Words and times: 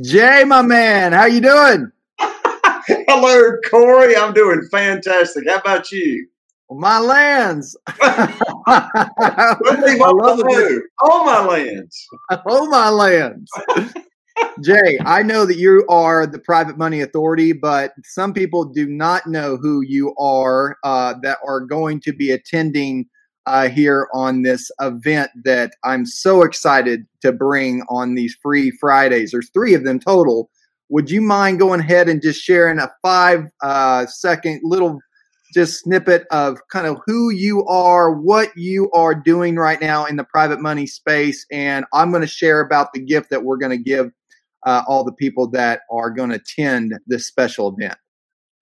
Jay, 0.00 0.42
my 0.46 0.62
man, 0.62 1.12
how 1.12 1.26
you 1.26 1.42
doing? 1.42 1.92
Hello, 2.18 3.52
Cory. 3.70 4.16
I'm 4.16 4.32
doing 4.32 4.66
fantastic. 4.70 5.44
How 5.46 5.58
about 5.58 5.92
you? 5.92 6.28
My 6.70 6.98
lands. 6.98 7.76
I 8.00 9.58
love 9.66 10.40
it. 10.46 10.82
All 11.02 11.26
my 11.26 11.44
lands. 11.44 12.08
All 12.46 12.70
my 12.70 12.88
lands. 12.88 13.50
Jay, 14.64 14.98
I 15.04 15.22
know 15.22 15.44
that 15.44 15.58
you 15.58 15.84
are 15.90 16.26
the 16.26 16.38
private 16.38 16.78
money 16.78 17.02
authority, 17.02 17.52
but 17.52 17.92
some 18.02 18.32
people 18.32 18.64
do 18.64 18.86
not 18.86 19.26
know 19.26 19.58
who 19.58 19.82
you 19.82 20.14
are 20.16 20.78
uh, 20.84 21.14
that 21.22 21.36
are 21.46 21.60
going 21.60 22.00
to 22.00 22.14
be 22.14 22.30
attending 22.30 23.04
uh, 23.46 23.68
here 23.68 24.08
on 24.14 24.42
this 24.42 24.70
event 24.80 25.30
that 25.44 25.72
I'm 25.84 26.06
so 26.06 26.42
excited 26.42 27.06
to 27.22 27.32
bring 27.32 27.82
on 27.88 28.14
these 28.14 28.36
free 28.42 28.70
Fridays. 28.70 29.32
There's 29.32 29.50
three 29.50 29.74
of 29.74 29.84
them 29.84 29.98
total. 29.98 30.50
Would 30.88 31.10
you 31.10 31.22
mind 31.22 31.58
going 31.58 31.80
ahead 31.80 32.08
and 32.08 32.22
just 32.22 32.40
sharing 32.40 32.78
a 32.78 32.90
five 33.02 33.46
uh, 33.62 34.06
second 34.06 34.60
little 34.62 35.00
just 35.54 35.80
snippet 35.80 36.26
of 36.30 36.58
kind 36.70 36.86
of 36.86 36.98
who 37.06 37.30
you 37.30 37.64
are, 37.66 38.12
what 38.12 38.50
you 38.56 38.90
are 38.92 39.14
doing 39.14 39.56
right 39.56 39.80
now 39.80 40.04
in 40.04 40.16
the 40.16 40.24
private 40.24 40.60
money 40.60 40.86
space, 40.86 41.44
and 41.52 41.84
I'm 41.92 42.10
going 42.10 42.22
to 42.22 42.26
share 42.26 42.60
about 42.60 42.92
the 42.92 43.00
gift 43.00 43.30
that 43.30 43.44
we're 43.44 43.58
going 43.58 43.76
to 43.76 43.82
give 43.82 44.10
uh, 44.64 44.82
all 44.86 45.04
the 45.04 45.12
people 45.12 45.48
that 45.50 45.80
are 45.90 46.10
going 46.10 46.30
to 46.30 46.36
attend 46.36 46.94
this 47.06 47.26
special 47.26 47.74
event. 47.76 47.98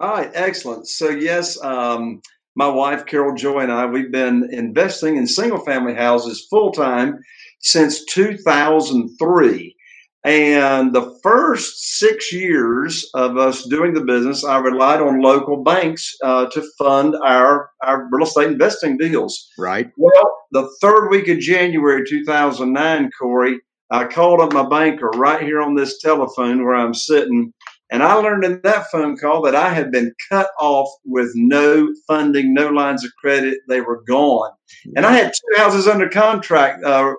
All 0.01 0.13
right, 0.13 0.31
excellent. 0.35 0.89
So 0.89 1.11
yes, 1.11 1.63
um, 1.63 2.23
my 2.61 2.69
wife 2.69 3.07
Carol 3.07 3.35
Joy 3.35 3.61
and 3.61 3.73
I 3.73 3.87
we've 3.87 4.13
been 4.13 4.47
investing 4.53 5.17
in 5.17 5.27
single 5.27 5.65
family 5.65 5.95
houses 5.95 6.47
full 6.51 6.73
time 6.73 7.19
since 7.61 8.05
2003. 8.05 9.77
And 10.25 10.95
the 10.95 11.19
first 11.23 11.99
six 11.99 12.31
years 12.31 13.09
of 13.15 13.39
us 13.39 13.67
doing 13.67 13.95
the 13.95 14.05
business, 14.05 14.45
I 14.45 14.59
relied 14.59 15.01
on 15.01 15.23
local 15.23 15.65
banks 15.65 16.15
uh, 16.23 16.51
to 16.51 16.63
fund 16.77 17.17
our, 17.25 17.71
our 17.83 18.07
real 18.13 18.27
estate 18.27 18.49
investing 18.49 18.99
deals. 18.99 19.49
Right. 19.57 19.91
Well, 19.97 20.31
the 20.53 20.71
third 20.83 21.09
week 21.09 21.29
of 21.29 21.39
January 21.39 22.05
2009, 22.07 23.11
Cory, 23.19 23.59
I 23.91 24.05
called 24.05 24.43
up 24.43 24.53
my 24.53 24.69
banker 24.69 25.09
right 25.15 25.43
here 25.43 25.63
on 25.63 25.77
this 25.77 25.99
telephone 25.99 26.63
where 26.63 26.77
I'm 26.77 26.93
sitting 26.93 27.55
and 27.91 28.03
I 28.03 28.15
learned 28.15 28.45
in 28.45 28.61
that 28.63 28.91
phone 28.91 29.17
call 29.17 29.43
that 29.43 29.57
I 29.57 29.71
had 29.71 29.91
been 29.91 30.13
cut 30.29 30.49
off 30.61 30.89
with 31.05 31.31
no 31.35 31.89
funding, 32.07 32.55
no 32.55 32.69
lines 32.69 33.05
of 33.05 33.11
credit. 33.21 33.59
They 33.69 33.81
were 33.81 34.03
gone. 34.07 34.53
And 34.95 35.05
I 35.05 35.13
had 35.13 35.33
two 35.33 35.61
houses 35.61 35.89
under 35.89 36.09
contract 36.09 36.85
uh, 36.85 37.15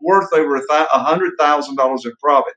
worth 0.00 0.32
over 0.32 0.56
a 0.56 0.98
hundred 0.98 1.32
thousand 1.38 1.76
dollars 1.76 2.04
in 2.06 2.12
profit. 2.22 2.54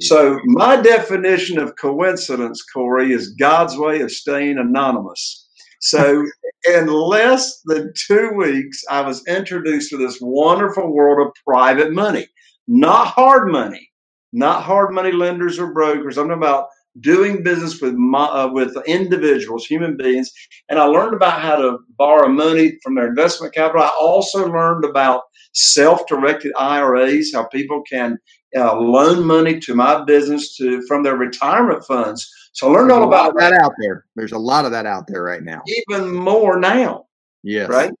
So 0.00 0.38
my 0.44 0.80
definition 0.80 1.58
of 1.58 1.76
coincidence, 1.76 2.62
Cory, 2.62 3.12
is 3.12 3.34
God's 3.34 3.76
way 3.76 4.00
of 4.00 4.10
staying 4.10 4.56
anonymous. 4.56 5.46
So 5.80 6.24
in 6.68 6.86
less 6.86 7.60
than 7.64 7.92
two 7.94 8.32
weeks, 8.34 8.82
I 8.88 9.02
was 9.02 9.26
introduced 9.26 9.90
to 9.90 9.98
this 9.98 10.18
wonderful 10.20 10.92
world 10.92 11.26
of 11.26 11.34
private 11.44 11.92
money, 11.92 12.28
not 12.66 13.08
hard 13.08 13.50
money, 13.50 13.90
not 14.32 14.62
hard 14.62 14.94
money 14.94 15.12
lenders 15.12 15.58
or 15.58 15.72
brokers. 15.72 16.16
I'm 16.16 16.30
about 16.30 16.68
doing 16.98 17.42
business 17.42 17.80
with 17.80 17.94
my, 17.94 18.24
uh, 18.24 18.50
with 18.52 18.76
individuals, 18.86 19.66
human 19.66 19.96
beings, 19.96 20.30
and 20.68 20.78
I 20.78 20.84
learned 20.84 21.14
about 21.14 21.40
how 21.40 21.56
to 21.56 21.78
borrow 21.96 22.28
money 22.28 22.78
from 22.82 22.94
their 22.94 23.08
investment 23.08 23.54
capital. 23.54 23.82
I 23.82 23.90
also 24.00 24.46
learned 24.48 24.84
about 24.84 25.22
self-directed 25.52 26.52
IRAs, 26.58 27.32
how 27.32 27.44
people 27.44 27.82
can 27.82 28.18
uh, 28.56 28.76
loan 28.76 29.24
money 29.24 29.60
to 29.60 29.74
my 29.74 30.04
business 30.04 30.56
to 30.56 30.82
from 30.86 31.02
their 31.02 31.16
retirement 31.16 31.84
funds. 31.84 32.28
So 32.52 32.68
I 32.68 32.72
learned 32.72 32.90
all 32.90 33.04
about 33.04 33.34
that 33.38 33.52
out 33.52 33.72
there. 33.80 34.04
There's 34.16 34.32
a 34.32 34.38
lot 34.38 34.64
of 34.64 34.72
that 34.72 34.86
out 34.86 35.04
there 35.06 35.22
right 35.22 35.42
now. 35.42 35.62
Even 35.88 36.12
more 36.12 36.58
now. 36.58 37.04
Yes. 37.42 37.68
Right. 37.68 37.92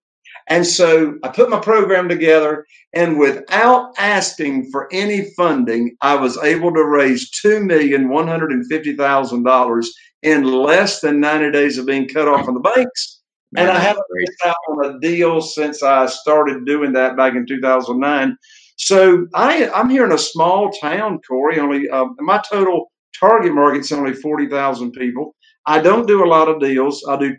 And 0.50 0.66
so 0.66 1.16
I 1.22 1.28
put 1.28 1.48
my 1.48 1.60
program 1.60 2.08
together, 2.08 2.66
and 2.92 3.20
without 3.20 3.92
asking 3.98 4.68
for 4.72 4.88
any 4.92 5.30
funding, 5.36 5.96
I 6.02 6.16
was 6.16 6.36
able 6.38 6.74
to 6.74 6.84
raise 6.84 7.30
$2,150,000 7.40 9.86
in 10.22 10.44
less 10.44 11.00
than 11.00 11.20
90 11.20 11.52
days 11.52 11.78
of 11.78 11.86
being 11.86 12.08
cut 12.08 12.26
off 12.26 12.44
from 12.44 12.54
the 12.54 12.60
banks. 12.60 13.20
Man, 13.52 13.68
and 13.68 13.78
I 13.78 13.80
haven't 13.80 14.04
missed 14.10 14.44
out 14.44 14.56
on 14.68 14.86
a 14.86 14.98
deal 14.98 15.40
since 15.40 15.84
I 15.84 16.06
started 16.06 16.66
doing 16.66 16.92
that 16.94 17.16
back 17.16 17.34
in 17.34 17.46
2009. 17.46 18.36
So 18.76 19.28
I, 19.34 19.70
I'm 19.70 19.88
here 19.88 20.04
in 20.04 20.12
a 20.12 20.18
small 20.18 20.72
town, 20.72 21.20
Cory. 21.26 21.58
Only 21.60 21.88
uh, 21.88 22.06
my 22.18 22.42
total 22.50 22.90
target 23.18 23.52
market's 23.52 23.92
only 23.92 24.14
40,000 24.14 24.90
people. 24.92 25.36
I 25.66 25.80
don't 25.80 26.08
do 26.08 26.24
a 26.24 26.28
lot 26.28 26.48
of 26.48 26.60
deals. 26.60 27.04
I 27.08 27.16
do 27.16 27.36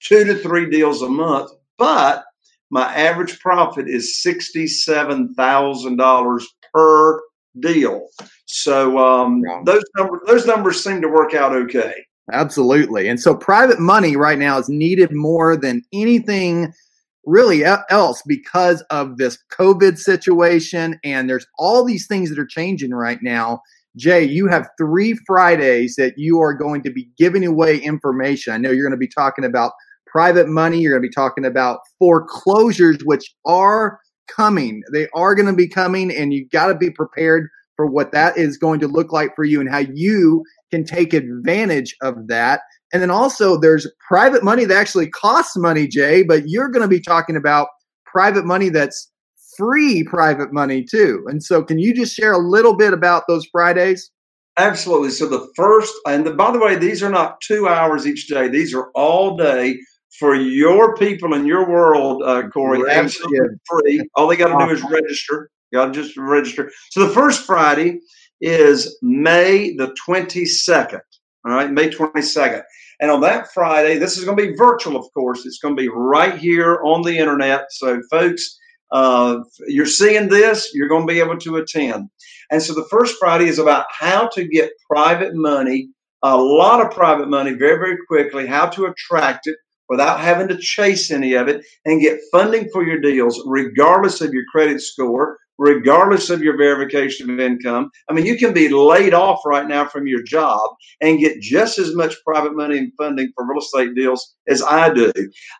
two 0.00 0.24
to 0.24 0.34
three 0.36 0.70
deals 0.70 1.02
a 1.02 1.08
month, 1.08 1.50
but 1.76 2.24
my 2.70 2.94
average 2.94 3.40
profit 3.40 3.88
is 3.88 4.22
$67,000 4.24 6.42
per 6.72 7.20
deal. 7.60 8.06
So 8.46 8.98
um, 8.98 9.42
those 9.64 9.82
numbers 9.96 10.20
those 10.26 10.46
numbers 10.46 10.82
seem 10.82 11.00
to 11.02 11.08
work 11.08 11.34
out 11.34 11.52
okay. 11.52 11.94
Absolutely. 12.32 13.08
And 13.08 13.20
so 13.20 13.34
private 13.34 13.80
money 13.80 14.16
right 14.16 14.38
now 14.38 14.58
is 14.58 14.68
needed 14.68 15.10
more 15.12 15.56
than 15.56 15.82
anything 15.92 16.72
really 17.24 17.64
else 17.64 18.22
because 18.26 18.82
of 18.90 19.16
this 19.16 19.38
COVID 19.52 19.98
situation. 19.98 20.98
And 21.04 21.28
there's 21.28 21.46
all 21.58 21.84
these 21.84 22.06
things 22.06 22.30
that 22.30 22.38
are 22.38 22.46
changing 22.46 22.90
right 22.90 23.18
now. 23.22 23.60
Jay, 23.96 24.22
you 24.22 24.46
have 24.48 24.68
three 24.78 25.14
Fridays 25.26 25.96
that 25.96 26.14
you 26.16 26.40
are 26.40 26.54
going 26.54 26.82
to 26.82 26.90
be 26.90 27.08
giving 27.18 27.44
away 27.44 27.78
information. 27.78 28.52
I 28.52 28.58
know 28.58 28.70
you're 28.70 28.84
going 28.84 28.92
to 28.92 28.96
be 28.96 29.08
talking 29.08 29.44
about 29.44 29.72
private 30.10 30.48
money. 30.48 30.80
You're 30.80 30.92
going 30.92 31.02
to 31.02 31.08
be 31.08 31.14
talking 31.14 31.44
about 31.44 31.80
foreclosures, 31.98 32.98
which 33.04 33.34
are 33.44 34.00
coming. 34.28 34.82
They 34.92 35.08
are 35.14 35.34
going 35.34 35.46
to 35.46 35.52
be 35.52 35.68
coming, 35.68 36.10
and 36.10 36.32
you've 36.32 36.50
got 36.50 36.68
to 36.68 36.74
be 36.74 36.90
prepared 36.90 37.48
for 37.76 37.86
what 37.86 38.12
that 38.12 38.36
is 38.36 38.58
going 38.58 38.80
to 38.80 38.88
look 38.88 39.12
like 39.12 39.34
for 39.36 39.44
you 39.44 39.60
and 39.60 39.70
how 39.70 39.82
you 39.94 40.44
can 40.70 40.84
take 40.84 41.14
advantage 41.14 41.94
of 42.02 42.26
that. 42.26 42.60
And 42.92 43.02
then 43.02 43.10
also, 43.10 43.56
there's 43.56 43.86
private 44.06 44.42
money 44.42 44.64
that 44.64 44.76
actually 44.76 45.08
costs 45.08 45.56
money, 45.56 45.86
Jay, 45.86 46.22
but 46.22 46.48
you're 46.48 46.68
going 46.68 46.82
to 46.82 46.88
be 46.88 47.00
talking 47.00 47.36
about 47.36 47.68
private 48.04 48.44
money 48.44 48.68
that's 48.68 49.10
free 49.56 50.04
private 50.04 50.52
money 50.52 50.84
too. 50.84 51.24
And 51.26 51.42
so, 51.42 51.62
can 51.62 51.78
you 51.78 51.94
just 51.94 52.14
share 52.14 52.32
a 52.32 52.38
little 52.38 52.76
bit 52.76 52.92
about 52.92 53.24
those 53.28 53.46
Fridays? 53.52 54.10
Absolutely. 54.56 55.10
So, 55.10 55.28
the 55.28 55.46
first, 55.54 55.94
and 56.06 56.26
the, 56.26 56.32
by 56.32 56.50
the 56.50 56.58
way, 56.58 56.76
these 56.76 57.02
are 57.02 57.10
not 57.10 57.40
two 57.40 57.68
hours 57.68 58.06
each 58.06 58.26
day, 58.26 58.48
these 58.48 58.74
are 58.74 58.90
all 58.94 59.36
day 59.36 59.78
for 60.18 60.34
your 60.34 60.96
people 60.96 61.34
in 61.34 61.46
your 61.46 61.68
world, 61.68 62.22
uh, 62.24 62.48
Cory. 62.48 62.80
Absolutely 62.90 63.56
free. 63.68 64.08
All 64.14 64.26
they 64.26 64.36
got 64.36 64.58
to 64.58 64.66
do 64.66 64.72
is 64.72 64.82
register. 64.82 65.50
You 65.70 65.78
got 65.78 65.86
to 65.86 65.92
just 65.92 66.16
register. 66.16 66.70
So, 66.90 67.06
the 67.06 67.12
first 67.12 67.44
Friday 67.44 68.00
is 68.40 68.98
May 69.02 69.74
the 69.76 69.94
22nd. 70.08 71.00
All 71.46 71.54
right, 71.54 71.70
May 71.70 71.90
22nd. 71.90 72.62
And 73.00 73.10
on 73.10 73.20
that 73.20 73.52
Friday, 73.52 73.98
this 73.98 74.18
is 74.18 74.24
going 74.24 74.36
to 74.36 74.46
be 74.46 74.56
virtual, 74.56 74.96
of 74.96 75.06
course. 75.14 75.46
It's 75.46 75.58
going 75.58 75.76
to 75.76 75.80
be 75.80 75.88
right 75.88 76.36
here 76.36 76.80
on 76.84 77.02
the 77.02 77.16
internet. 77.16 77.66
So, 77.70 78.00
folks, 78.10 78.58
uh, 78.90 79.38
you're 79.66 79.86
seeing 79.86 80.28
this, 80.28 80.70
you're 80.74 80.88
going 80.88 81.06
to 81.06 81.12
be 81.12 81.20
able 81.20 81.38
to 81.38 81.56
attend. 81.56 82.08
And 82.50 82.62
so, 82.62 82.74
the 82.74 82.86
first 82.90 83.16
Friday 83.18 83.48
is 83.48 83.58
about 83.58 83.86
how 83.90 84.28
to 84.28 84.48
get 84.48 84.72
private 84.90 85.34
money, 85.34 85.90
a 86.22 86.36
lot 86.36 86.84
of 86.84 86.90
private 86.90 87.28
money, 87.28 87.52
very, 87.52 87.76
very 87.76 87.98
quickly, 88.08 88.46
how 88.46 88.66
to 88.70 88.86
attract 88.86 89.46
it 89.46 89.56
without 89.88 90.20
having 90.20 90.48
to 90.48 90.58
chase 90.58 91.10
any 91.10 91.34
of 91.34 91.48
it 91.48 91.64
and 91.84 92.00
get 92.00 92.20
funding 92.30 92.68
for 92.72 92.84
your 92.84 93.00
deals, 93.00 93.42
regardless 93.46 94.20
of 94.20 94.32
your 94.32 94.44
credit 94.52 94.80
score, 94.80 95.38
regardless 95.58 96.30
of 96.30 96.40
your 96.40 96.56
verification 96.56 97.28
of 97.30 97.40
income. 97.40 97.90
I 98.08 98.12
mean, 98.12 98.26
you 98.26 98.38
can 98.38 98.54
be 98.54 98.68
laid 98.68 99.12
off 99.12 99.40
right 99.44 99.66
now 99.66 99.86
from 99.86 100.06
your 100.06 100.22
job 100.22 100.70
and 101.00 101.18
get 101.18 101.40
just 101.40 101.78
as 101.78 101.94
much 101.94 102.14
private 102.24 102.54
money 102.56 102.78
and 102.78 102.92
funding 102.96 103.32
for 103.34 103.46
real 103.46 103.60
estate 103.60 103.94
deals 103.94 104.36
as 104.46 104.62
I 104.62 104.94
do. 104.94 105.12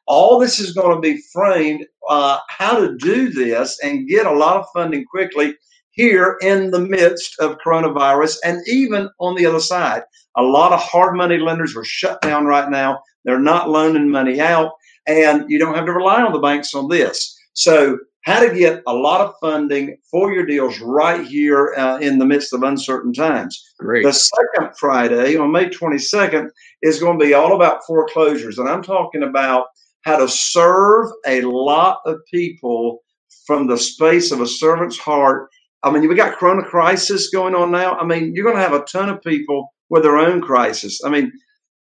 All 0.06 0.38
this 0.38 0.60
is 0.60 0.72
going 0.72 0.94
to 0.94 1.00
be 1.00 1.20
framed 1.32 1.84
uh, 2.08 2.38
how 2.48 2.78
to 2.78 2.96
do 2.96 3.30
this 3.30 3.78
and 3.82 4.08
get 4.08 4.26
a 4.26 4.32
lot 4.32 4.56
of 4.56 4.66
funding 4.72 5.04
quickly 5.10 5.54
here 5.90 6.38
in 6.40 6.70
the 6.70 6.78
midst 6.78 7.34
of 7.40 7.58
coronavirus 7.58 8.36
and 8.44 8.60
even 8.68 9.08
on 9.18 9.34
the 9.34 9.44
other 9.44 9.58
side. 9.58 10.02
A 10.38 10.42
lot 10.42 10.72
of 10.72 10.80
hard 10.80 11.16
money 11.16 11.38
lenders 11.38 11.76
are 11.76 11.84
shut 11.84 12.22
down 12.22 12.46
right 12.46 12.70
now. 12.70 13.00
They're 13.24 13.40
not 13.40 13.68
loaning 13.68 14.08
money 14.08 14.40
out, 14.40 14.72
and 15.06 15.44
you 15.50 15.58
don't 15.58 15.74
have 15.74 15.86
to 15.86 15.92
rely 15.92 16.22
on 16.22 16.32
the 16.32 16.38
banks 16.38 16.74
on 16.74 16.88
this. 16.88 17.36
So 17.54 17.98
how 18.22 18.40
to 18.40 18.54
get 18.54 18.82
a 18.86 18.92
lot 18.92 19.20
of 19.20 19.34
funding 19.40 19.96
for 20.10 20.32
your 20.32 20.46
deals 20.46 20.78
right 20.80 21.26
here 21.26 21.74
uh, 21.76 21.98
in 21.98 22.18
the 22.18 22.26
midst 22.26 22.52
of 22.52 22.62
uncertain 22.62 23.12
times. 23.12 23.58
Great. 23.78 24.04
The 24.04 24.12
second 24.12 24.76
Friday 24.76 25.36
on 25.36 25.50
May 25.50 25.68
22nd 25.68 26.50
is 26.82 27.00
going 27.00 27.18
to 27.18 27.24
be 27.24 27.34
all 27.34 27.56
about 27.56 27.84
foreclosures. 27.86 28.58
And 28.58 28.68
I'm 28.68 28.82
talking 28.82 29.22
about 29.22 29.66
how 30.02 30.18
to 30.18 30.28
serve 30.28 31.10
a 31.26 31.40
lot 31.42 32.00
of 32.06 32.18
people 32.30 33.02
from 33.46 33.66
the 33.66 33.78
space 33.78 34.30
of 34.30 34.40
a 34.40 34.46
servant's 34.46 34.98
heart. 34.98 35.48
I 35.82 35.90
mean, 35.90 36.06
we 36.08 36.14
got 36.14 36.38
Corona 36.38 36.64
crisis 36.64 37.30
going 37.30 37.54
on 37.54 37.70
now. 37.70 37.96
I 37.96 38.04
mean, 38.04 38.34
you're 38.34 38.44
going 38.44 38.56
to 38.56 38.62
have 38.62 38.72
a 38.72 38.84
ton 38.84 39.08
of 39.08 39.22
people 39.22 39.72
with 39.90 40.02
their 40.02 40.18
own 40.18 40.40
crisis. 40.40 41.00
I 41.04 41.08
mean, 41.10 41.32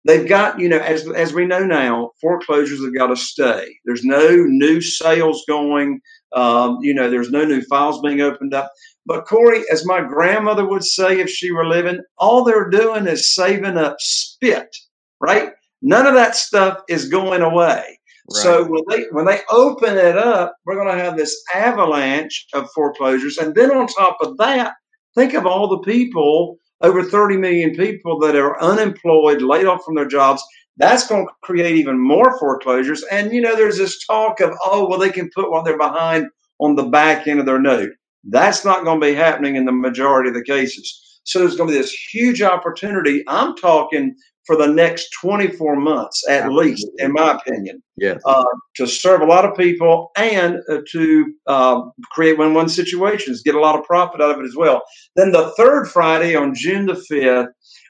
they've 0.06 0.28
got 0.28 0.60
you 0.60 0.70
know 0.70 0.80
as 0.80 1.10
as 1.12 1.34
we 1.34 1.46
know 1.46 1.66
now 1.66 2.12
foreclosures 2.22 2.84
have 2.84 2.96
got 2.96 3.08
to 3.08 3.16
stay. 3.16 3.76
There's 3.86 4.04
no 4.04 4.30
new 4.30 4.82
sales 4.82 5.44
going 5.48 6.00
um, 6.34 6.78
you 6.82 6.94
know 6.94 7.10
there's 7.10 7.32
no 7.32 7.44
new 7.46 7.62
files 7.64 8.02
being 8.02 8.22
opened 8.22 8.54
up. 8.54 8.72
But 9.06 9.26
cory 9.26 9.64
as 9.72 9.86
my 9.86 10.02
grandmother 10.02 10.66
would 10.66 10.84
say 10.84 11.20
if 11.20 11.30
she 11.30 11.52
were 11.52 11.68
living 11.68 12.00
all 12.18 12.44
they're 12.44 12.70
doing 12.70 13.08
is 13.08 13.34
saving 13.34 13.78
up 13.78 13.98
spit 14.00 14.76
right? 15.20 15.52
None 15.82 16.08
of 16.08 16.14
that 16.16 16.36
stuff 16.36 16.80
is 16.90 17.10
going 17.10 17.42
away. 17.42 18.00
Right. 18.28 18.42
so 18.42 18.64
when 18.64 18.82
they 18.90 19.04
when 19.12 19.26
they 19.26 19.42
open 19.52 19.98
it 19.98 20.18
up 20.18 20.56
we're 20.66 20.74
going 20.74 20.88
to 20.88 21.04
have 21.04 21.16
this 21.16 21.44
avalanche 21.54 22.48
of 22.56 22.68
foreclosures. 22.74 23.38
And 23.38 23.54
then 23.54 23.70
on 23.70 23.86
top 23.86 24.18
of 24.22 24.38
that 24.38 24.74
think 25.14 25.36
of 25.36 25.46
all 25.46 25.68
the 25.68 25.80
people 25.80 26.58
over 26.82 27.04
30 27.04 27.38
million 27.38 27.76
people 27.76 28.20
that 28.20 28.36
are 28.36 28.62
unemployed, 28.62 29.42
laid 29.42 29.66
off 29.66 29.84
from 29.84 29.96
their 29.96 30.08
jobs. 30.08 30.44
That's 30.78 31.08
going 31.08 31.26
to 31.26 31.34
create 31.42 31.76
even 31.76 32.00
more 32.00 32.38
foreclosures. 32.38 33.04
And, 33.04 33.32
you 33.32 33.42
know, 33.42 33.56
there's 33.56 33.78
this 33.78 34.06
talk 34.06 34.42
of, 34.42 34.52
oh, 34.66 34.88
well, 34.88 35.00
they 35.00 35.10
can 35.10 35.30
put 35.34 35.50
what 35.50 35.64
they're 35.64 35.78
behind 35.78 36.28
on 36.60 36.76
the 36.76 36.84
back 36.84 37.28
end 37.28 37.40
of 37.40 37.46
their 37.46 37.60
note. 37.60 37.92
That's 38.26 38.66
not 38.66 38.84
going 38.84 39.00
to 39.00 39.08
be 39.08 39.14
happening 39.14 39.56
in 39.56 39.66
the 39.66 39.72
majority 39.72 40.30
of 40.30 40.36
the 40.36 40.44
cases. 40.44 41.02
So 41.24 41.40
there's 41.40 41.56
going 41.56 41.70
to 41.70 41.76
be 41.76 41.82
this 41.82 41.94
huge 41.94 42.42
opportunity. 42.42 43.24
I'm 43.28 43.56
talking 43.56 44.16
for 44.46 44.56
the 44.56 44.68
next 44.68 45.10
24 45.22 45.76
months 45.76 46.24
at 46.30 46.44
Absolutely. 46.44 46.72
least, 46.72 46.88
in 46.98 47.12
my 47.12 47.34
opinion. 47.34 47.82
Yes. 47.98 48.22
Uh, 48.26 48.44
to 48.76 48.86
serve 48.88 49.22
a 49.22 49.26
lot 49.26 49.46
of 49.46 49.58
people 49.58 50.12
and 50.18 50.60
uh, 50.70 50.80
to 50.92 51.34
uh, 51.48 51.82
create 52.12 52.38
win-win 52.38 52.70
situations, 52.70 53.42
get 53.42 53.56
a 53.56 53.60
lot 53.60 53.78
of 53.78 53.86
profit 53.86 54.22
out 54.22 54.32
of 54.32 54.40
it 54.40 54.46
as 54.46 54.56
well. 54.56 54.82
Then 55.16 55.32
the 55.32 55.52
third 55.58 55.88
Friday 55.88 56.36
on 56.36 56.54
June 56.54 56.86
the 56.86 57.04
5th, 57.12 57.48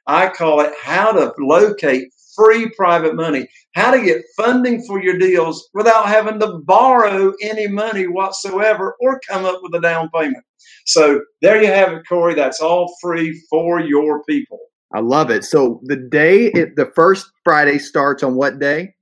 I 0.08 0.30
call 0.30 0.62
it 0.62 0.74
how 0.82 1.12
to 1.12 1.34
locate 1.40 2.10
free 2.36 2.70
private 2.78 3.16
money, 3.16 3.48
how 3.74 3.92
to 3.92 4.04
get 4.04 4.22
funding 4.38 4.84
for 4.86 5.02
your 5.02 5.18
deals 5.18 5.70
without 5.74 6.08
having 6.08 6.40
to 6.40 6.60
borrow 6.66 7.34
any 7.42 7.68
money 7.68 8.08
whatsoever 8.08 8.96
or 9.00 9.20
come 9.28 9.46
up 9.46 9.60
with 9.64 9.74
a 9.74 9.82
down 9.82 10.10
payment. 10.14 10.44
So 10.86 11.22
there 11.42 11.62
you 11.62 11.68
have 11.68 11.94
it, 11.94 12.04
Cory. 12.08 12.36
That's 12.36 12.62
all 12.62 12.94
free 13.02 13.42
for 13.50 13.80
your 13.80 14.24
people. 14.26 14.60
I 14.96 15.02
love 15.02 15.30
it. 15.30 15.44
So 15.44 15.82
the 15.84 15.98
day, 15.98 16.46
it, 16.54 16.78
the 16.78 16.90
first 16.96 17.30
Friday 17.44 17.80
starts 17.80 18.24
on 18.24 18.36
what 18.36 18.60
day? 18.60 18.96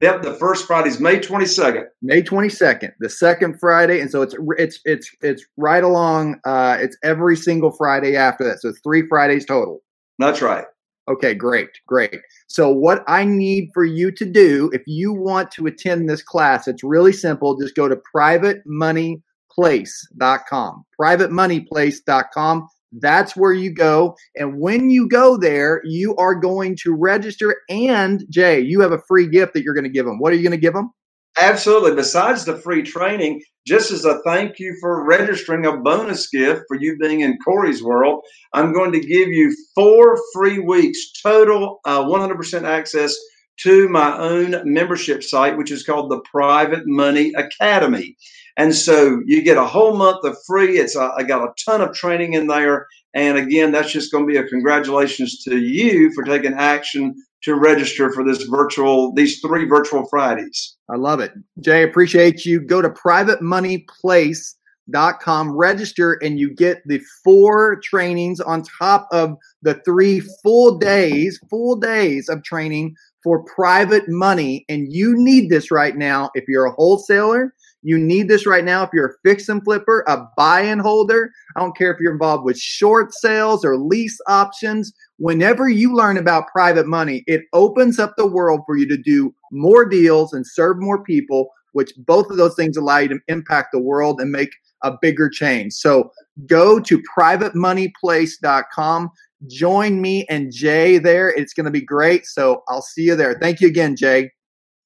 Yep, 0.00 0.22
the 0.22 0.32
first 0.34 0.66
Friday 0.66 0.88
is 0.88 0.98
May 1.00 1.20
twenty 1.20 1.44
second. 1.46 1.86
May 2.02 2.22
twenty 2.22 2.48
second, 2.48 2.94
the 2.98 3.10
second 3.10 3.60
Friday, 3.60 4.00
and 4.00 4.10
so 4.10 4.22
it's 4.22 4.34
it's 4.58 4.80
it's 4.84 5.08
it's 5.20 5.44
right 5.56 5.84
along. 5.84 6.40
Uh, 6.44 6.78
it's 6.80 6.96
every 7.02 7.36
single 7.36 7.70
Friday 7.70 8.16
after 8.16 8.42
that, 8.44 8.60
so 8.60 8.70
it's 8.70 8.80
three 8.80 9.06
Fridays 9.06 9.44
total. 9.44 9.82
That's 10.18 10.42
right. 10.42 10.64
Okay, 11.10 11.34
great, 11.34 11.68
great. 11.86 12.22
So 12.46 12.70
what 12.70 13.04
I 13.06 13.26
need 13.26 13.68
for 13.74 13.84
you 13.84 14.10
to 14.12 14.24
do, 14.24 14.70
if 14.72 14.80
you 14.86 15.12
want 15.12 15.50
to 15.52 15.66
attend 15.66 16.08
this 16.08 16.22
class, 16.22 16.66
it's 16.66 16.82
really 16.82 17.12
simple. 17.12 17.60
Just 17.60 17.74
go 17.74 17.88
to 17.88 18.00
privatemoneyplace.com. 18.16 20.84
Privatemoneyplace.com. 20.98 22.68
That's 23.00 23.36
where 23.36 23.52
you 23.52 23.72
go. 23.72 24.16
And 24.36 24.60
when 24.60 24.90
you 24.90 25.08
go 25.08 25.36
there, 25.36 25.80
you 25.84 26.14
are 26.16 26.34
going 26.34 26.76
to 26.82 26.94
register. 26.94 27.56
And 27.68 28.24
Jay, 28.30 28.60
you 28.60 28.80
have 28.80 28.92
a 28.92 29.02
free 29.08 29.26
gift 29.26 29.54
that 29.54 29.62
you're 29.62 29.74
going 29.74 29.84
to 29.84 29.90
give 29.90 30.06
them. 30.06 30.18
What 30.18 30.32
are 30.32 30.36
you 30.36 30.42
going 30.42 30.52
to 30.52 30.56
give 30.56 30.74
them? 30.74 30.90
Absolutely. 31.38 31.96
Besides 31.96 32.44
the 32.44 32.56
free 32.56 32.82
training, 32.82 33.42
just 33.66 33.90
as 33.90 34.04
a 34.04 34.20
thank 34.24 34.60
you 34.60 34.76
for 34.80 35.04
registering 35.04 35.66
a 35.66 35.76
bonus 35.76 36.28
gift 36.28 36.62
for 36.68 36.76
you 36.76 36.96
being 36.98 37.22
in 37.22 37.38
Cory's 37.44 37.82
world, 37.82 38.22
I'm 38.52 38.72
going 38.72 38.92
to 38.92 39.00
give 39.00 39.28
you 39.28 39.54
four 39.74 40.16
free 40.32 40.60
weeks 40.60 40.98
total, 41.20 41.80
uh, 41.84 42.04
100% 42.04 42.62
access 42.62 43.16
to 43.62 43.88
my 43.88 44.16
own 44.16 44.62
membership 44.64 45.22
site, 45.22 45.56
which 45.56 45.72
is 45.72 45.84
called 45.84 46.10
the 46.10 46.20
Private 46.30 46.84
Money 46.86 47.32
Academy. 47.36 48.16
And 48.56 48.74
so 48.74 49.20
you 49.26 49.42
get 49.42 49.56
a 49.56 49.64
whole 49.64 49.96
month 49.96 50.24
of 50.24 50.36
free. 50.46 50.78
It's 50.78 50.94
a, 50.96 51.12
I 51.16 51.24
got 51.24 51.42
a 51.42 51.52
ton 51.64 51.80
of 51.80 51.94
training 51.94 52.34
in 52.34 52.46
there. 52.46 52.86
And 53.12 53.36
again, 53.36 53.72
that's 53.72 53.90
just 53.92 54.12
going 54.12 54.24
to 54.26 54.32
be 54.32 54.38
a 54.38 54.44
congratulations 54.44 55.42
to 55.44 55.58
you 55.58 56.12
for 56.14 56.24
taking 56.24 56.54
action 56.54 57.14
to 57.42 57.54
register 57.54 58.10
for 58.12 58.24
this 58.24 58.44
virtual, 58.44 59.12
these 59.12 59.40
three 59.40 59.66
virtual 59.66 60.06
Fridays. 60.08 60.76
I 60.90 60.96
love 60.96 61.20
it. 61.20 61.32
Jay, 61.60 61.82
appreciate 61.82 62.46
you. 62.46 62.60
Go 62.60 62.80
to 62.80 62.88
privatemoneyplace.com, 62.88 65.56
register, 65.56 66.12
and 66.22 66.38
you 66.38 66.54
get 66.54 66.80
the 66.86 67.02
four 67.22 67.78
trainings 67.82 68.40
on 68.40 68.62
top 68.78 69.08
of 69.12 69.36
the 69.62 69.74
three 69.84 70.20
full 70.42 70.78
days, 70.78 71.38
full 71.50 71.76
days 71.76 72.30
of 72.30 72.42
training 72.44 72.94
for 73.22 73.44
private 73.44 74.08
money. 74.08 74.64
And 74.68 74.92
you 74.92 75.14
need 75.16 75.50
this 75.50 75.70
right 75.70 75.96
now 75.96 76.30
if 76.34 76.44
you're 76.48 76.66
a 76.66 76.72
wholesaler 76.72 77.52
you 77.84 77.98
need 77.98 78.28
this 78.28 78.46
right 78.46 78.64
now 78.64 78.82
if 78.82 78.90
you're 78.94 79.08
a 79.08 79.14
fix 79.22 79.48
and 79.48 79.62
flipper, 79.62 80.04
a 80.08 80.26
buy 80.36 80.62
and 80.62 80.80
holder. 80.80 81.30
I 81.54 81.60
don't 81.60 81.76
care 81.76 81.92
if 81.92 82.00
you're 82.00 82.14
involved 82.14 82.44
with 82.44 82.58
short 82.58 83.12
sales 83.12 83.62
or 83.64 83.76
lease 83.76 84.18
options. 84.26 84.92
Whenever 85.18 85.68
you 85.68 85.94
learn 85.94 86.16
about 86.16 86.48
private 86.48 86.86
money, 86.86 87.22
it 87.26 87.42
opens 87.52 87.98
up 87.98 88.14
the 88.16 88.26
world 88.26 88.62
for 88.66 88.76
you 88.76 88.88
to 88.88 88.96
do 88.96 89.34
more 89.52 89.84
deals 89.84 90.32
and 90.32 90.46
serve 90.46 90.78
more 90.80 91.04
people, 91.04 91.50
which 91.72 91.92
both 91.98 92.30
of 92.30 92.38
those 92.38 92.56
things 92.56 92.78
allow 92.78 92.98
you 92.98 93.08
to 93.08 93.20
impact 93.28 93.68
the 93.72 93.80
world 93.80 94.18
and 94.18 94.32
make 94.32 94.50
a 94.82 94.96
bigger 95.02 95.28
change. 95.28 95.74
So 95.74 96.10
go 96.46 96.80
to 96.80 97.02
privatemoneyplace.com. 97.16 99.10
Join 99.46 100.00
me 100.00 100.24
and 100.30 100.50
Jay 100.50 100.96
there. 100.96 101.28
It's 101.28 101.52
going 101.52 101.66
to 101.66 101.70
be 101.70 101.82
great. 101.82 102.24
So 102.24 102.62
I'll 102.68 102.80
see 102.80 103.02
you 103.02 103.14
there. 103.14 103.38
Thank 103.40 103.60
you 103.60 103.68
again, 103.68 103.94
Jay. 103.94 104.30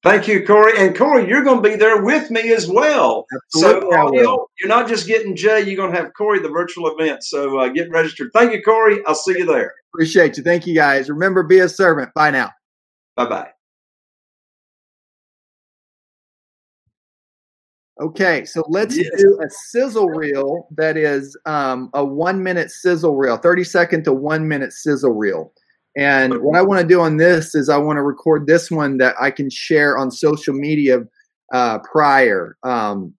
Thank 0.04 0.28
you, 0.28 0.46
Cory. 0.46 0.72
And 0.78 0.96
Cory, 0.96 1.28
you're 1.28 1.42
going 1.42 1.60
to 1.60 1.68
be 1.68 1.74
there 1.74 2.04
with 2.04 2.30
me 2.30 2.52
as 2.52 2.68
well. 2.68 3.26
Absolutely, 3.34 3.90
so 3.90 3.98
audio, 3.98 4.48
you're 4.60 4.68
not 4.68 4.86
just 4.86 5.08
getting 5.08 5.34
Jay, 5.34 5.62
you're 5.62 5.76
going 5.76 5.92
to 5.92 6.00
have 6.00 6.12
Cory 6.16 6.38
the 6.38 6.48
virtual 6.48 6.86
event. 6.96 7.24
So 7.24 7.58
uh, 7.58 7.68
get 7.68 7.90
registered. 7.90 8.30
Thank 8.32 8.52
you, 8.52 8.62
Cory. 8.62 9.00
I'll 9.06 9.16
see 9.16 9.38
you 9.38 9.44
there. 9.44 9.74
Appreciate 9.92 10.36
you. 10.36 10.44
Thank 10.44 10.66
you, 10.66 10.74
guys. 10.74 11.10
Remember, 11.10 11.42
be 11.42 11.58
a 11.58 11.68
servant. 11.68 12.14
Bye 12.14 12.30
now. 12.30 12.50
Bye 13.16 13.26
bye. 13.26 13.48
Okay, 18.00 18.44
so 18.44 18.62
let's 18.68 18.96
yes. 18.96 19.08
do 19.18 19.40
a 19.44 19.50
sizzle 19.50 20.08
reel 20.08 20.68
that 20.76 20.96
is 20.96 21.36
um, 21.46 21.90
a 21.94 22.04
one 22.04 22.44
minute 22.44 22.70
sizzle 22.70 23.16
reel, 23.16 23.36
30 23.36 23.64
second 23.64 24.04
to 24.04 24.12
one 24.12 24.46
minute 24.46 24.72
sizzle 24.72 25.14
reel. 25.14 25.52
And 25.98 26.40
what 26.42 26.56
I 26.56 26.62
want 26.62 26.80
to 26.80 26.86
do 26.86 27.00
on 27.00 27.16
this 27.16 27.56
is 27.56 27.68
I 27.68 27.76
want 27.76 27.96
to 27.96 28.02
record 28.02 28.46
this 28.46 28.70
one 28.70 28.98
that 28.98 29.16
I 29.20 29.32
can 29.32 29.50
share 29.50 29.98
on 29.98 30.12
social 30.12 30.54
media 30.54 31.00
uh, 31.52 31.80
prior 31.80 32.56
um, 32.62 33.12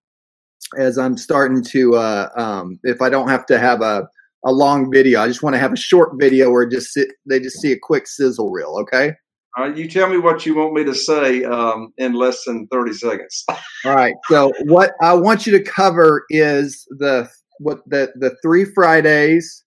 as 0.78 0.98
I'm 0.98 1.18
starting 1.18 1.62
to, 1.66 1.96
uh, 1.96 2.30
um, 2.38 2.80
if 2.84 3.02
I 3.02 3.10
don't 3.10 3.28
have 3.28 3.46
to 3.48 3.60
have 3.60 3.82
a, 3.82 4.08
a 4.46 4.54
long 4.54 4.90
video, 4.90 5.20
I 5.20 5.28
just 5.28 5.44
want 5.44 5.56
to 5.56 5.60
have 5.60 5.74
a 5.74 5.78
short 5.78 6.12
video 6.18 6.52
where 6.52 6.66
just 6.66 6.94
sit, 6.94 7.10
they 7.28 7.42
just 7.42 7.60
see 7.60 7.74
a 7.74 7.78
quick 7.78 8.08
sizzle 8.08 8.50
reel. 8.50 8.78
Okay. 8.82 9.12
All 9.58 9.68
right, 9.68 9.76
you 9.76 9.90
tell 9.90 10.08
me 10.08 10.18
what 10.18 10.46
you 10.46 10.56
want 10.56 10.74
me 10.74 10.86
to 10.86 10.96
say 10.96 11.44
um, 11.44 11.92
in 11.98 12.14
less 12.14 12.46
than 12.46 12.68
30 12.68 12.94
seconds. 12.94 13.44
All 13.84 13.96
right. 13.96 14.14
So 14.30 14.54
what 14.66 14.94
I 15.02 15.14
want 15.14 15.46
you 15.46 15.52
to 15.58 15.62
cover 15.62 16.24
is 16.30 16.88
the 16.92 17.28
what 17.58 17.82
the 17.88 18.14
the 18.16 18.38
three 18.42 18.64
Fridays 18.64 19.66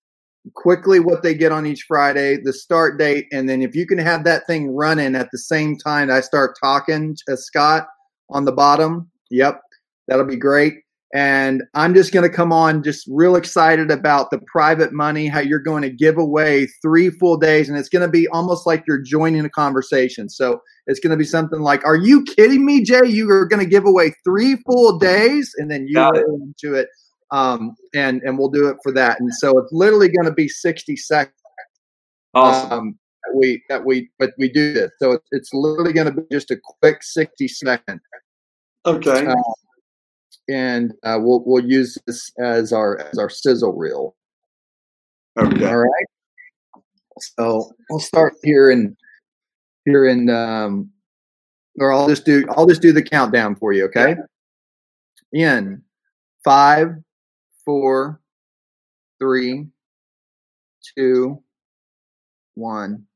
quickly 0.54 1.00
what 1.00 1.22
they 1.22 1.34
get 1.34 1.52
on 1.52 1.66
each 1.66 1.84
Friday, 1.87 2.37
the 2.42 2.52
start 2.52 2.99
date, 2.99 3.26
and 3.32 3.49
then 3.49 3.62
if 3.62 3.75
you 3.75 3.87
can 3.87 3.99
have 3.99 4.25
that 4.25 4.46
thing 4.46 4.75
running 4.75 5.14
at 5.14 5.30
the 5.30 5.38
same 5.38 5.76
time 5.76 6.11
I 6.11 6.20
start 6.20 6.56
talking 6.61 7.16
to 7.26 7.34
uh, 7.34 7.37
Scott 7.37 7.87
on 8.30 8.44
the 8.44 8.52
bottom, 8.52 9.11
yep, 9.30 9.61
that'll 10.08 10.25
be 10.25 10.37
great. 10.37 10.75
And 11.14 11.62
I'm 11.75 11.92
just 11.92 12.11
going 12.11 12.28
to 12.28 12.34
come 12.34 12.54
on 12.54 12.82
just 12.82 13.06
real 13.06 13.37
excited 13.37 13.90
about 13.90 14.30
the 14.30 14.40
private 14.50 14.94
money, 14.94 15.26
how 15.26 15.40
you're 15.40 15.58
going 15.58 15.82
to 15.82 15.90
give 15.90 16.16
away 16.16 16.66
three 16.80 17.11
full 17.11 17.37
days. 17.37 17.68
And 17.68 17.76
it's 17.76 17.90
going 17.90 18.04
to 18.04 18.11
be 18.11 18.26
almost 18.28 18.66
like 18.66 18.82
you're 18.88 19.02
joining 19.02 19.44
a 19.44 19.50
conversation. 19.50 20.30
So 20.30 20.62
it's 20.87 21.00
going 21.00 21.11
to 21.11 21.18
be 21.18 21.25
something 21.25 21.61
like, 21.61 21.84
Are 21.84 21.96
you 21.96 22.25
kidding 22.25 22.64
me, 22.64 22.82
Jay? 22.82 23.06
You 23.06 23.30
are 23.30 23.46
going 23.46 23.62
to 23.62 23.68
give 23.68 23.84
away 23.84 24.14
three 24.25 24.56
full 24.64 24.99
days. 24.99 25.52
And 25.58 25.70
then 25.70 25.87
you 25.87 25.96
go 25.96 26.12
into 26.14 26.75
it 26.75 26.88
um, 27.33 27.75
and 27.95 28.23
and 28.23 28.39
we'll 28.39 28.51
do 28.51 28.69
it 28.69 28.77
for 28.83 28.93
that. 28.93 29.19
And 29.19 29.35
so 29.35 29.59
it's 29.59 29.73
literally 29.73 30.09
going 30.09 30.27
to 30.27 30.35
be 30.35 30.49
sixty 30.49 30.97
seconds. 30.97 31.35
Awesome. 32.35 32.73
Um, 32.73 32.99
that 33.25 33.37
we 33.37 33.62
that 33.69 33.85
we 33.85 34.11
but 34.19 34.33
we 34.39 34.49
do 34.49 34.73
this, 34.73 34.91
so 35.01 35.12
it's, 35.12 35.27
it's 35.33 35.53
literally 35.53 35.93
going 35.93 36.07
to 36.07 36.21
be 36.21 36.27
just 36.31 36.51
a 36.51 36.57
quick 36.81 37.03
sixty 37.03 37.49
second. 37.49 38.01
Okay. 38.87 39.27
Uh, 39.27 39.35
and 40.49 40.93
uh, 41.05 41.19
we'll 41.21 41.43
we'll 41.45 41.65
use 41.65 41.99
this 42.07 42.31
as 42.39 42.73
our 42.73 42.99
as 43.01 43.19
our 43.19 43.31
sizzle 43.31 43.75
reel. 43.75 44.15
Okay. 45.39 45.67
All 45.67 45.79
right. 45.79 46.07
So 47.19 47.71
we'll 47.91 48.01
start 48.01 48.35
here 48.43 48.71
in 48.71 48.97
here 49.85 50.07
in 50.07 50.29
um, 50.31 50.91
or 51.79 51.93
I'll 51.93 52.09
just 52.09 52.25
do 52.25 52.45
I'll 52.51 52.67
just 52.67 52.83
do 52.83 52.93
the 52.93 53.03
countdown 53.03 53.55
for 53.55 53.73
you. 53.73 53.85
Okay. 53.85 54.17
In 55.33 55.83
five, 56.45 56.89
four, 57.64 58.21
three, 59.21 59.66
two, 60.97 61.42
one. 62.54 63.07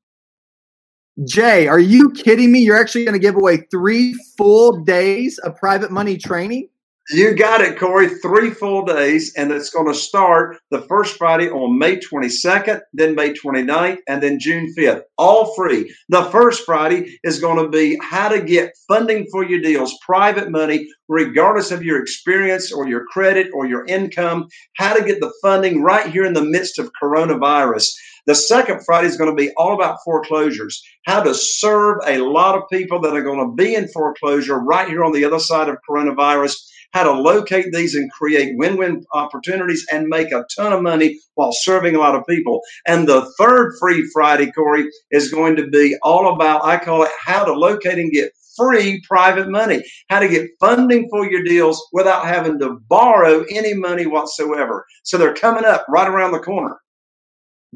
Jay, 1.25 1.67
are 1.67 1.79
you 1.79 2.11
kidding 2.11 2.53
me? 2.53 2.61
You're 2.61 2.79
actually 2.79 3.05
going 3.05 3.15
to 3.15 3.19
give 3.19 3.37
away 3.37 3.67
three 3.71 4.15
full 4.37 4.85
days 4.85 5.39
of 5.39 5.57
private 5.57 5.91
money 5.91 6.19
training? 6.19 6.69
You 7.11 7.37
got 7.37 7.61
it, 7.61 7.79
Cory. 7.79 8.09
Three 8.09 8.51
full 8.51 8.85
days, 8.85 9.33
and 9.37 9.53
it's 9.53 9.71
going 9.71 9.87
to 9.87 9.95
start 9.95 10.57
the 10.73 10.83
first 10.83 11.17
Friday 11.17 11.49
on 11.49 11.79
May 11.79 11.99
22nd, 11.99 12.81
then 12.95 13.15
May 13.15 13.33
29th, 13.33 13.99
and 14.09 14.21
then 14.21 14.41
June 14.41 14.75
5th. 14.77 15.03
All 15.17 15.55
free. 15.55 15.95
The 16.09 16.25
first 16.25 16.65
Friday 16.67 17.17
is 17.23 17.39
going 17.39 17.63
to 17.63 17.71
be 17.71 17.97
how 18.03 18.29
to 18.29 18.43
get 18.43 18.73
funding 18.89 19.29
for 19.31 19.45
your 19.45 19.61
deals, 19.61 19.97
private 20.05 20.51
money, 20.51 20.89
regardless 21.09 21.71
of 21.71 21.85
your 21.85 22.03
experience 22.03 22.73
or 22.73 22.89
your 22.89 23.05
credit 23.05 23.51
or 23.55 23.67
your 23.67 23.87
income, 23.87 24.49
how 24.77 24.93
to 24.93 25.05
get 25.05 25.21
the 25.21 25.33
funding 25.41 25.83
right 25.83 26.11
here 26.11 26.25
in 26.25 26.33
the 26.33 26.45
midst 26.45 26.77
of 26.77 26.91
coronavirus. 27.01 27.87
The 28.27 28.35
second 28.35 28.85
Friday 28.85 29.07
is 29.07 29.17
going 29.17 29.31
to 29.31 29.37
be 29.37 29.53
all 29.57 29.75
about 29.75 29.99
foreclosures, 30.05 30.83
how 31.05 31.23
to 31.23 31.35
serve 31.35 31.99
a 32.07 32.19
lot 32.19 32.57
of 32.57 32.69
people 32.71 33.01
that 33.03 33.15
are 33.15 33.23
going 33.23 33.39
to 33.39 33.55
be 33.55 33.75
in 33.75 33.89
foreclosure 33.89 34.59
right 34.59 34.89
here 34.89 35.05
on 35.05 35.13
the 35.13 35.25
other 35.25 35.39
side 35.39 35.69
of 35.69 35.79
coronavirus 35.89 36.57
how 36.93 37.03
to 37.03 37.13
locate 37.13 37.73
these 37.73 37.95
and 37.95 38.11
create 38.11 38.57
win 38.57 38.77
win 38.77 39.05
opportunities 39.13 39.85
and 39.93 40.09
make 40.09 40.33
a 40.33 40.47
ton 40.57 40.73
of 40.73 40.83
money 40.83 41.19
while 41.35 41.53
serving 41.53 41.95
a 41.95 41.99
lot 41.99 42.15
of 42.15 42.27
people. 42.27 42.61
And 42.87 43.07
the 43.07 43.31
third 43.39 43.75
free 43.79 44.09
Friday, 44.15 44.51
Cory, 44.51 44.89
is 45.11 45.31
going 45.31 45.57
to 45.57 45.67
be 45.67 45.97
all 46.03 46.33
about, 46.33 46.65
I 46.65 46.79
call 46.79 47.03
it 47.03 47.11
how 47.23 47.45
to 47.45 47.53
locate 47.53 47.99
and 47.99 48.11
get 48.11 48.33
free 48.57 49.03
private 49.07 49.51
money, 49.51 49.85
how 50.09 50.21
to 50.21 50.29
get 50.29 50.49
funding 50.59 51.09
for 51.11 51.31
your 51.31 51.45
deals 51.45 51.87
without 51.93 52.27
having 52.27 52.59
to 52.61 52.79
borrow 52.89 53.45
any 53.51 53.75
money 53.75 54.07
whatsoever. 54.07 54.87
So 55.03 55.19
they're 55.19 55.35
coming 55.35 55.67
up 55.67 55.85
right 55.91 56.09
around 56.09 56.33
the 56.33 56.39
corner. 56.39 56.79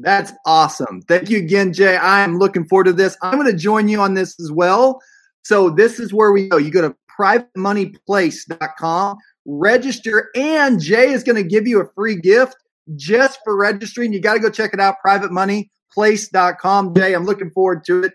That's 0.01 0.33
awesome. 0.45 1.01
Thank 1.03 1.29
you 1.29 1.37
again, 1.37 1.73
Jay. 1.73 1.97
I 1.97 2.21
am 2.21 2.37
looking 2.37 2.65
forward 2.65 2.85
to 2.85 2.93
this. 2.93 3.17
I'm 3.21 3.39
going 3.39 3.51
to 3.51 3.57
join 3.57 3.87
you 3.87 3.99
on 4.01 4.13
this 4.13 4.39
as 4.39 4.51
well. 4.51 5.01
So 5.43 5.69
this 5.69 5.99
is 5.99 6.13
where 6.13 6.31
we 6.31 6.49
go. 6.49 6.57
You 6.57 6.71
go 6.71 6.81
to 6.81 6.95
privatemoneyplace.com, 7.19 9.17
register, 9.45 10.29
and 10.35 10.79
Jay 10.79 11.11
is 11.11 11.23
going 11.23 11.35
to 11.35 11.43
give 11.43 11.67
you 11.67 11.81
a 11.81 11.87
free 11.93 12.15
gift 12.15 12.55
just 12.95 13.39
for 13.43 13.55
registering. 13.57 14.13
You 14.13 14.19
got 14.19 14.33
to 14.33 14.39
go 14.39 14.49
check 14.49 14.73
it 14.73 14.79
out, 14.79 14.95
privatemoneyplace.com. 15.05 16.95
Jay, 16.95 17.13
I'm 17.13 17.25
looking 17.25 17.51
forward 17.51 17.83
to 17.85 18.03
it. 18.03 18.13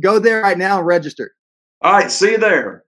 Go 0.00 0.18
there 0.18 0.42
right 0.42 0.58
now 0.58 0.78
and 0.78 0.86
register. 0.86 1.32
All 1.82 1.92
right, 1.92 2.10
see 2.10 2.32
you 2.32 2.38
there. 2.38 2.84